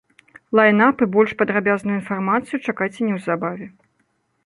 [0.59, 3.65] Лайн-ап і больш падрабязную інфармацыю чакайце неўзабаве.